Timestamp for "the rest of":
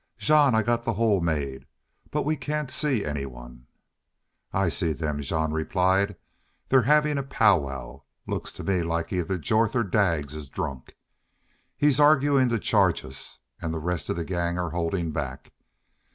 13.73-14.15